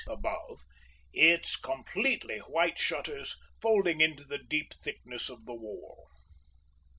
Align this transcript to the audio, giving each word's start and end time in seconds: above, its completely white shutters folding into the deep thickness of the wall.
above, 0.07 0.63
its 1.13 1.55
completely 1.55 2.39
white 2.39 2.79
shutters 2.79 3.37
folding 3.61 4.01
into 4.01 4.23
the 4.23 4.39
deep 4.39 4.73
thickness 4.81 5.29
of 5.29 5.45
the 5.45 5.53
wall. 5.53 6.07